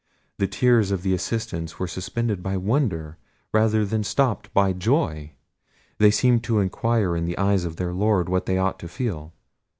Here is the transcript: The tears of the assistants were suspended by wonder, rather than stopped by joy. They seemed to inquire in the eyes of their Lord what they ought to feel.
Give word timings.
The 0.39 0.47
tears 0.47 0.89
of 0.89 1.03
the 1.03 1.13
assistants 1.13 1.77
were 1.77 1.85
suspended 1.85 2.41
by 2.41 2.57
wonder, 2.57 3.19
rather 3.53 3.85
than 3.85 4.03
stopped 4.03 4.51
by 4.51 4.73
joy. 4.73 5.33
They 5.99 6.09
seemed 6.09 6.43
to 6.45 6.59
inquire 6.59 7.15
in 7.15 7.25
the 7.25 7.37
eyes 7.37 7.65
of 7.65 7.75
their 7.75 7.93
Lord 7.93 8.27
what 8.27 8.47
they 8.47 8.57
ought 8.57 8.79
to 8.79 8.87
feel. 8.87 9.31